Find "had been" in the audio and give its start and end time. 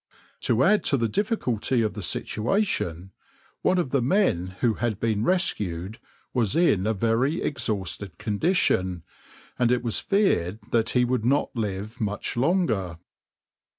4.73-5.23